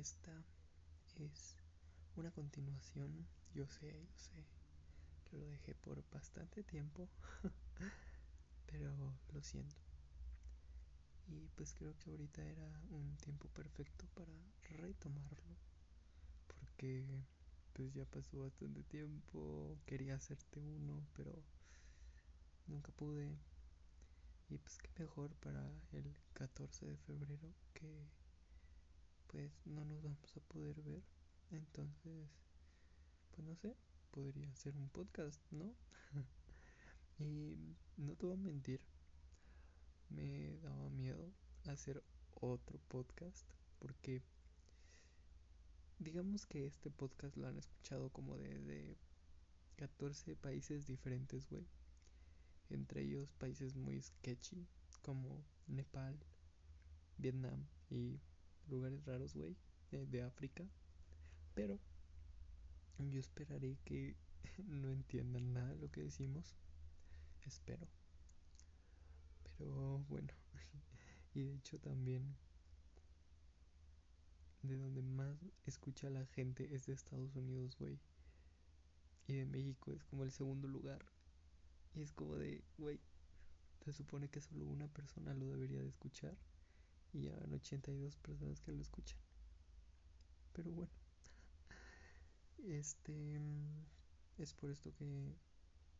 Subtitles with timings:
[0.00, 0.32] esta
[1.16, 1.56] es
[2.16, 4.46] una continuación, yo sé, yo sé,
[5.24, 7.08] que lo dejé por bastante tiempo,
[8.66, 9.76] pero lo siento.
[11.28, 14.32] Y pues creo que ahorita era un tiempo perfecto para
[14.80, 15.56] retomarlo,
[16.46, 17.04] porque
[17.74, 21.44] pues ya pasó bastante tiempo, quería hacerte uno, pero
[22.66, 23.38] nunca pude.
[24.48, 28.08] Y pues qué mejor para el 14 de febrero que
[29.30, 31.02] pues no nos vamos a poder ver.
[31.50, 32.28] Entonces,
[33.30, 33.76] pues no sé,
[34.10, 35.74] podría ser un podcast, ¿no?
[37.18, 38.80] y no te voy a mentir,
[40.08, 41.32] me daba miedo
[41.66, 42.02] hacer
[42.34, 43.46] otro podcast
[43.78, 44.22] porque
[45.98, 48.96] digamos que este podcast lo han escuchado como de, de
[49.76, 51.66] 14 países diferentes, güey.
[52.70, 54.66] Entre ellos países muy sketchy
[55.02, 56.18] como Nepal,
[57.18, 58.20] Vietnam y
[58.70, 59.56] lugares raros, güey,
[59.90, 60.64] de, África.
[61.54, 61.78] Pero
[62.98, 64.16] yo esperaré que
[64.66, 66.54] no entiendan nada de lo que decimos.
[67.44, 67.86] Espero.
[69.42, 70.32] Pero bueno.
[71.32, 72.34] Y de hecho también
[74.62, 78.00] de donde más escucha la gente es de Estados Unidos, güey.
[79.26, 81.04] Y de México es como el segundo lugar.
[81.94, 83.00] Y es como de, güey,
[83.84, 86.36] se supone que solo una persona lo debería de escuchar.
[87.12, 89.18] Y ya van 82 personas que lo escuchan.
[90.52, 90.92] Pero bueno.
[92.66, 93.40] Este
[94.36, 95.34] es por esto que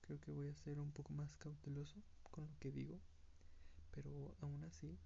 [0.00, 2.98] creo que voy a ser un poco más cauteloso con lo que digo.
[3.92, 4.98] Pero aún así,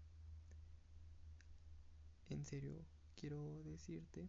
[2.31, 2.85] en serio,
[3.17, 4.29] quiero decirte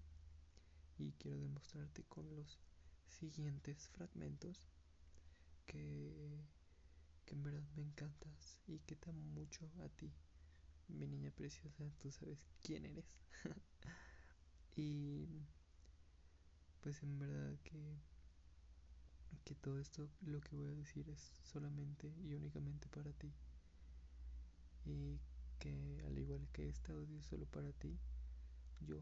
[0.98, 2.60] y quiero demostrarte con los
[3.08, 4.68] siguientes fragmentos
[5.66, 6.40] que,
[7.26, 10.12] que en verdad me encantas y que te amo mucho a ti,
[10.88, 13.06] mi niña preciosa, tú sabes quién eres.
[14.76, 15.28] y
[16.82, 17.98] pues en verdad que
[19.44, 23.32] que todo esto lo que voy a decir es solamente y únicamente para ti
[24.86, 25.20] y
[25.60, 27.98] que al igual que este audio es solo para ti
[28.80, 29.02] yo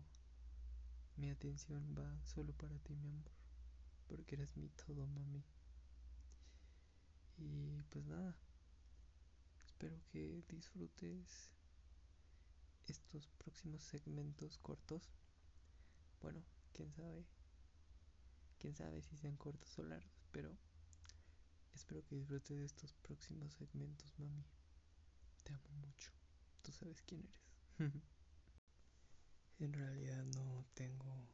[1.17, 3.31] mi atención va solo para ti mi amor
[4.07, 5.43] porque eres mi todo mami
[7.37, 8.35] y pues nada
[9.63, 11.51] espero que disfrutes
[12.87, 15.09] estos próximos segmentos cortos
[16.21, 16.43] bueno
[16.73, 17.25] quién sabe
[18.61, 20.55] quién sabe si sean cortos o largos, pero
[21.73, 24.45] espero que disfrutes de estos próximos segmentos, mami.
[25.43, 26.11] Te amo mucho.
[26.61, 27.41] Tú sabes quién eres.
[29.59, 31.27] en realidad no tengo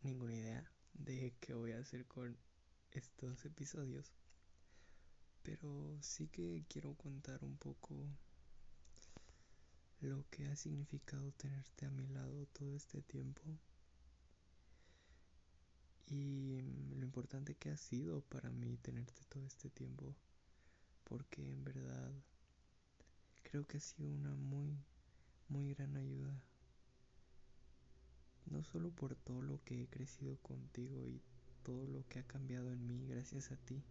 [0.00, 2.38] ninguna idea de qué voy a hacer con
[2.92, 4.14] estos episodios,
[5.42, 8.08] pero sí que quiero contar un poco
[10.00, 13.42] lo que ha significado tenerte a mi lado todo este tiempo
[16.06, 16.60] y
[16.96, 20.14] lo importante que ha sido para mí tenerte todo este tiempo,
[21.04, 22.12] porque en verdad
[23.42, 24.76] creo que ha sido una muy,
[25.48, 26.42] muy gran ayuda.
[28.46, 31.22] No solo por todo lo que he crecido contigo y
[31.62, 33.82] todo lo que ha cambiado en mí gracias a ti,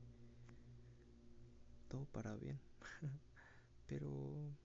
[1.89, 2.59] todo para bien,
[3.87, 4.55] pero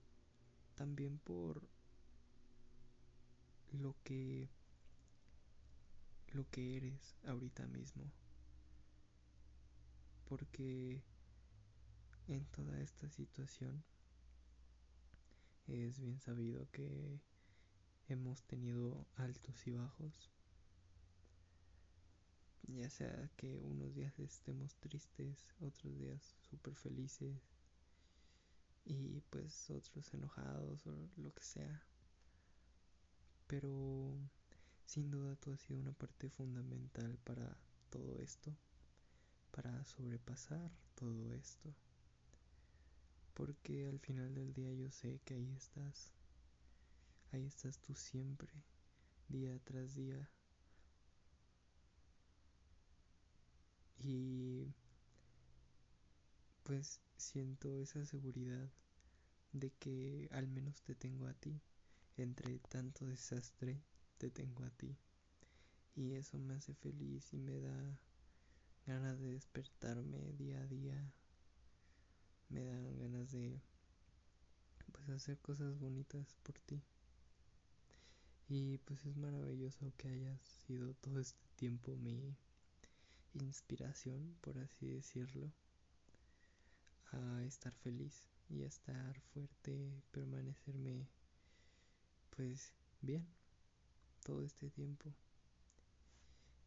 [0.79, 1.67] también por
[3.73, 4.49] lo que
[6.31, 8.09] lo que eres ahorita mismo.
[10.23, 11.03] Porque
[12.29, 13.83] en toda esta situación
[15.67, 17.19] es bien sabido que
[18.07, 20.31] hemos tenido altos y bajos.
[22.67, 27.58] Ya sea que unos días estemos tristes, otros días súper felices
[28.89, 31.85] y pues otros enojados o lo que sea.
[33.45, 34.17] Pero
[34.85, 37.55] sin duda tú has sido una parte fundamental para
[37.91, 38.51] todo esto,
[39.51, 41.73] para sobrepasar todo esto.
[43.35, 46.11] Porque al final del día yo sé que ahí estás,
[47.31, 48.51] ahí estás tú siempre,
[49.27, 50.29] día tras día.
[53.99, 54.73] Y
[56.63, 58.69] pues siento esa seguridad
[59.53, 61.61] de que al menos te tengo a ti
[62.21, 63.81] entre tanto desastre
[64.17, 64.97] te tengo a ti.
[65.95, 67.99] Y eso me hace feliz y me da
[68.85, 71.13] ganas de despertarme día a día.
[72.49, 73.61] Me dan ganas de
[74.91, 76.81] pues hacer cosas bonitas por ti.
[78.49, 82.35] Y pues es maravilloso que hayas sido todo este tiempo mi
[83.33, 85.51] inspiración, por así decirlo,
[87.11, 91.07] a estar feliz y estar fuerte, permanecerme
[92.35, 93.25] pues bien
[94.23, 95.13] todo este tiempo.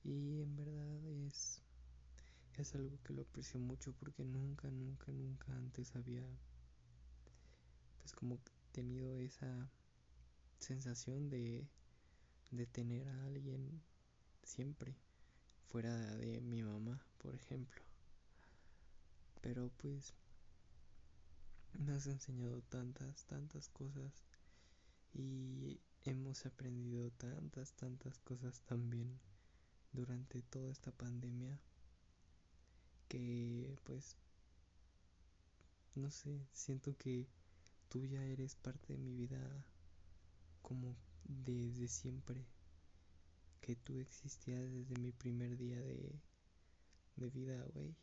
[0.04, 1.62] Y en verdad es,
[2.58, 6.24] es algo que lo aprecio mucho porque nunca, nunca, nunca antes había
[8.00, 8.38] pues como
[8.72, 9.70] tenido esa
[10.58, 11.68] sensación de,
[12.50, 13.82] de tener a alguien
[14.42, 14.96] siempre
[15.68, 17.82] fuera de mi mamá, por ejemplo.
[19.40, 20.14] Pero pues
[21.78, 24.12] me has enseñado tantas, tantas cosas
[25.14, 29.18] y hemos aprendido tantas, tantas cosas también
[29.92, 31.60] durante toda esta pandemia
[33.08, 34.16] que pues
[35.94, 37.28] no sé, siento que
[37.90, 39.66] tú ya eres parte de mi vida
[40.62, 42.46] como desde siempre,
[43.60, 46.18] que tú existías desde mi primer día de,
[47.16, 47.94] de vida, güey.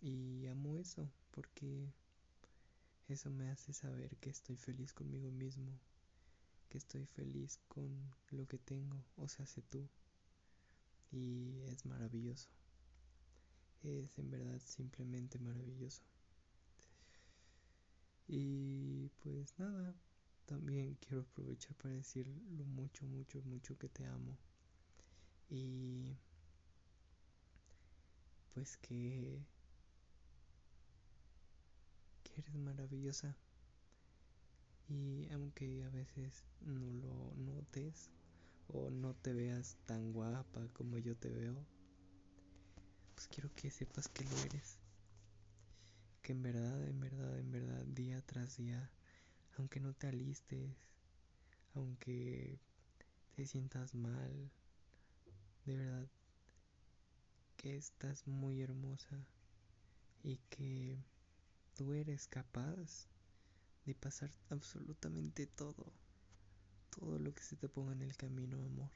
[0.00, 1.92] Y amo eso, porque
[3.12, 5.78] eso me hace saber que estoy feliz conmigo mismo,
[6.68, 9.88] que estoy feliz con lo que tengo, o sea, sé tú.
[11.10, 12.48] Y es maravilloso.
[13.82, 16.02] Es en verdad simplemente maravilloso.
[18.28, 19.94] Y pues nada,
[20.46, 24.38] también quiero aprovechar para decir lo mucho, mucho, mucho que te amo.
[25.48, 26.16] Y
[28.54, 29.44] pues que
[32.40, 33.36] eres maravillosa.
[34.88, 38.10] Y aunque a veces no lo notes
[38.68, 41.66] o no te veas tan guapa como yo te veo,
[43.14, 44.78] pues quiero que sepas que lo eres.
[46.22, 48.90] Que en verdad, en verdad, en verdad, día tras día,
[49.56, 50.76] aunque no te alistes,
[51.74, 52.58] aunque
[53.36, 54.50] te sientas mal,
[55.66, 56.08] de verdad
[57.56, 59.26] que estás muy hermosa
[60.22, 60.98] y que
[61.74, 63.08] tú eres capaz
[63.86, 65.92] de pasar absolutamente todo,
[66.90, 68.90] todo lo que se te ponga en el camino, amor.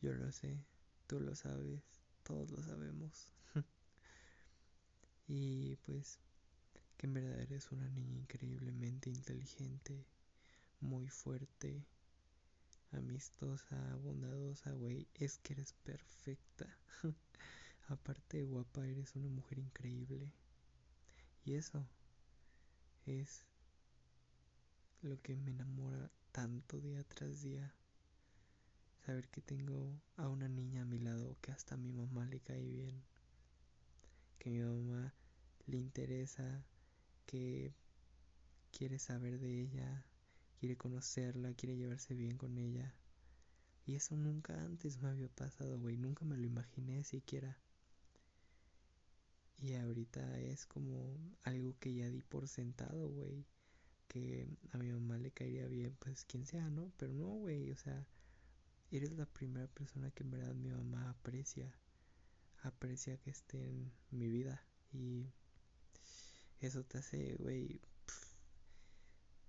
[0.00, 0.64] Yo lo sé,
[1.06, 1.82] tú lo sabes,
[2.22, 3.32] todos lo sabemos.
[5.26, 6.18] y pues
[6.96, 10.04] que en verdad eres una niña increíblemente inteligente,
[10.80, 11.84] muy fuerte,
[12.92, 15.08] amistosa, bondadosa, güey.
[15.14, 16.78] Es que eres perfecta.
[17.88, 20.30] Aparte de guapa, eres una mujer increíble.
[21.44, 21.88] Y eso
[23.06, 23.46] es
[25.00, 27.72] lo que me enamora tanto día tras día.
[29.06, 32.40] Saber que tengo a una niña a mi lado que hasta a mi mamá le
[32.40, 33.02] cae bien.
[34.38, 35.14] Que mi mamá
[35.66, 36.62] le interesa,
[37.24, 37.72] que
[38.70, 40.04] quiere saber de ella,
[40.60, 42.92] quiere conocerla, quiere llevarse bien con ella.
[43.86, 45.96] Y eso nunca antes me había pasado, güey.
[45.96, 47.56] Nunca me lo imaginé siquiera.
[49.60, 53.44] Y ahorita es como algo que ya di por sentado, güey.
[54.06, 56.92] Que a mi mamá le caería bien, pues quien sea, ¿no?
[56.96, 58.06] Pero no, güey, o sea,
[58.90, 61.74] eres la primera persona que en verdad mi mamá aprecia.
[62.62, 64.64] Aprecia que esté en mi vida.
[64.92, 65.26] Y
[66.60, 67.80] eso te hace, güey,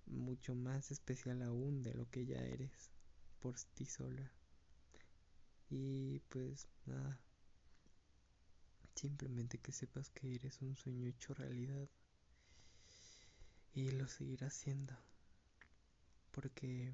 [0.08, 2.90] mucho más especial aún de lo que ya eres
[3.40, 4.32] por ti sola.
[5.70, 7.20] Y pues nada,
[9.00, 11.88] Simplemente que sepas que eres un sueño hecho realidad.
[13.74, 14.94] Y lo seguirás siendo.
[16.32, 16.94] Porque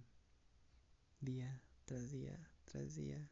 [1.20, 3.28] día tras día tras día,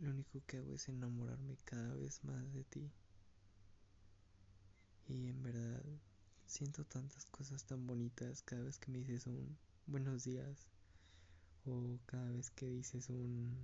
[0.00, 2.92] lo único que hago es enamorarme cada vez más de ti.
[5.08, 5.82] Y en verdad,
[6.46, 9.56] siento tantas cosas tan bonitas cada vez que me dices un
[9.86, 10.68] buenos días.
[11.64, 13.56] O cada vez que dices un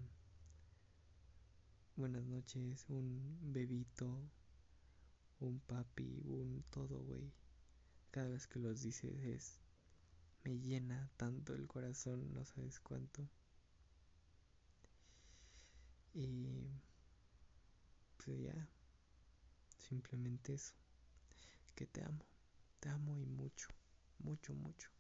[1.97, 4.21] buenas noches, un bebito,
[5.41, 7.33] un papi, un todo, güey.
[8.11, 9.61] Cada vez que los dices es
[10.45, 13.27] me llena tanto el corazón, no sabes cuánto.
[16.13, 16.69] Y
[18.23, 18.69] pues ya,
[19.79, 20.75] simplemente eso,
[21.75, 22.25] que te amo,
[22.81, 23.69] te amo y mucho,
[24.19, 24.96] mucho, mucho.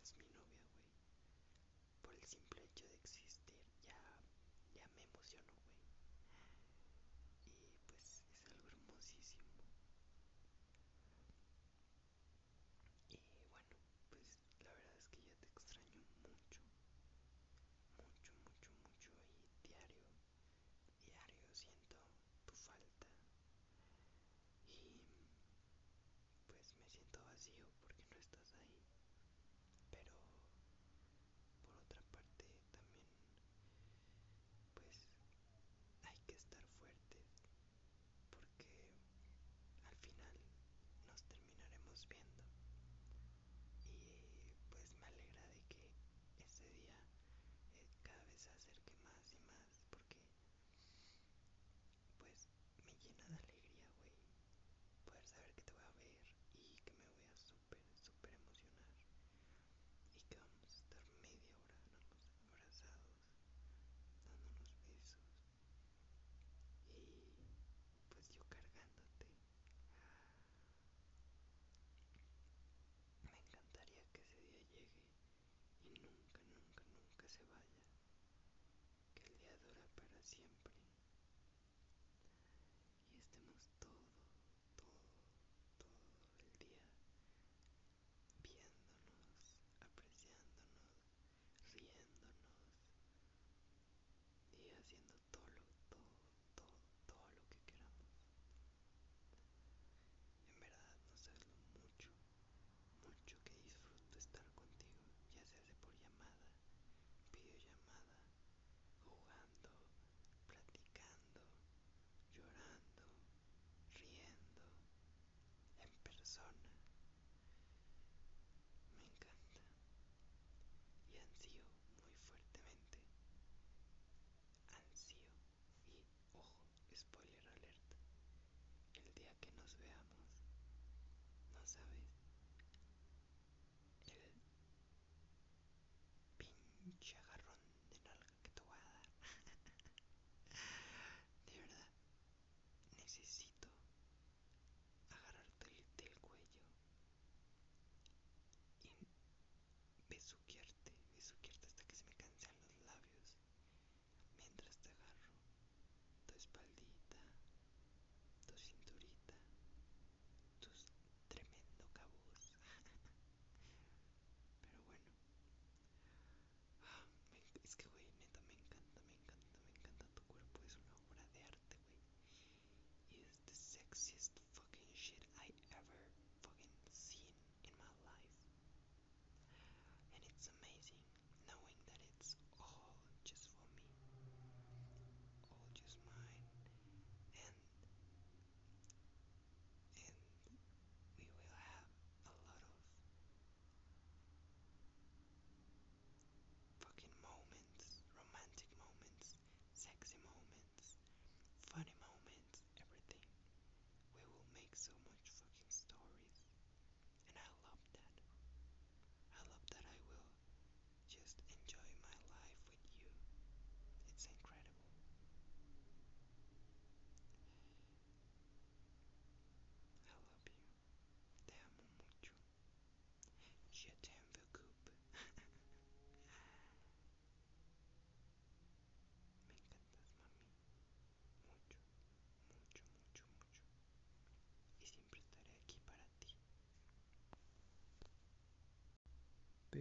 [0.00, 0.96] eres mi novia, güey.
[2.00, 3.54] Por el simple hecho de existir,
[3.86, 4.00] ya,
[4.72, 5.59] ya me emocionó.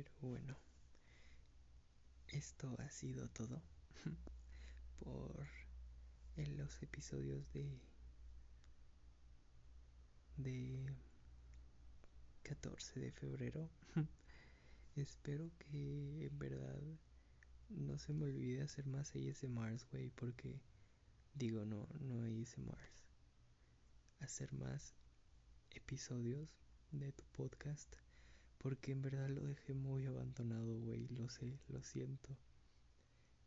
[0.04, 0.56] Pero bueno,
[2.30, 3.62] esto ha sido todo
[5.00, 5.46] por
[6.56, 7.78] los episodios de
[10.38, 10.96] de
[12.44, 13.70] 14 de febrero.
[14.96, 16.80] Espero que en verdad
[17.68, 19.14] no se me olvide hacer más
[19.50, 20.62] Mars güey, porque
[21.34, 22.24] digo, no, no
[22.58, 23.04] Mars
[24.22, 24.96] Hacer más
[25.72, 26.50] episodios
[26.92, 27.94] de tu podcast,
[28.60, 32.38] porque en verdad lo dejé muy abandonado, güey, lo sé, lo siento.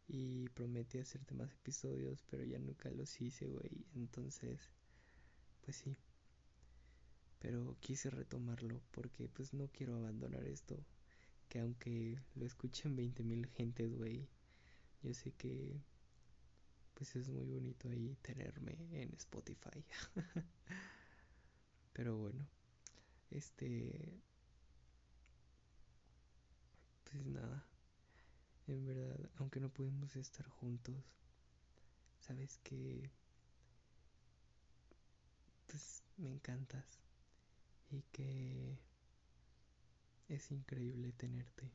[0.08, 3.86] Y prometí hacerte más episodios, pero ya nunca los hice, güey.
[3.94, 4.60] Entonces,
[5.62, 5.96] pues sí.
[7.38, 10.84] Pero quise retomarlo porque pues no quiero abandonar esto
[11.52, 14.26] que aunque lo escuchen 20.000 gentes, güey,
[15.02, 15.82] yo sé que
[16.94, 19.84] pues es muy bonito ahí tenerme en Spotify.
[21.92, 22.48] Pero bueno,
[23.30, 24.22] este
[27.12, 27.64] pues nada.
[28.66, 30.96] En verdad, aunque no pudimos estar juntos,
[32.20, 33.10] sabes que
[35.66, 37.00] pues me encantas
[37.90, 38.78] y que
[40.28, 41.70] es increíble tenerte.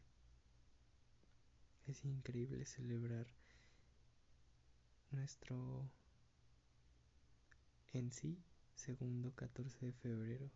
[1.85, 3.27] Es increíble celebrar
[5.11, 5.89] nuestro
[7.93, 8.37] en sí
[8.75, 10.49] segundo 14 de febrero.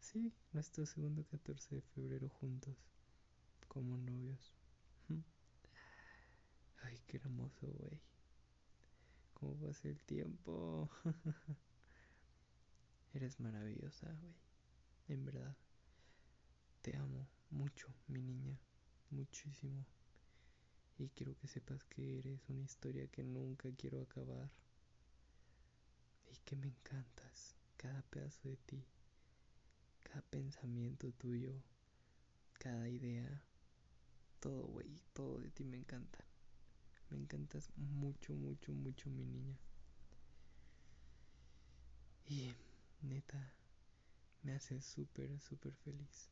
[0.00, 2.76] Sí, nuestro segundo 14 de febrero juntos
[3.76, 4.54] como novios.
[6.80, 8.00] Ay, qué hermoso, güey.
[9.34, 10.88] ¿Cómo pasa el tiempo?
[13.12, 14.34] Eres maravillosa, güey.
[15.08, 15.54] En verdad.
[16.80, 18.58] Te amo mucho, mi niña,
[19.10, 19.84] muchísimo.
[20.96, 24.50] Y quiero que sepas que eres una historia que nunca quiero acabar.
[26.32, 28.86] Y que me encantas, cada pedazo de ti,
[30.02, 31.62] cada pensamiento tuyo,
[32.58, 33.42] cada idea,
[34.40, 36.24] todo, güey, todo de ti me encanta.
[37.10, 39.58] Me encantas mucho, mucho, mucho, mi niña.
[42.28, 42.52] Y
[43.02, 43.52] neta,
[44.42, 46.30] me hace súper, súper feliz.